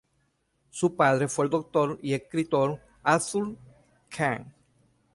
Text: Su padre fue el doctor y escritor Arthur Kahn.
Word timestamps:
Su 0.71 0.95
padre 0.95 1.27
fue 1.27 1.45
el 1.45 1.51
doctor 1.51 1.99
y 2.01 2.15
escritor 2.15 2.79
Arthur 3.03 3.55
Kahn. 4.09 4.51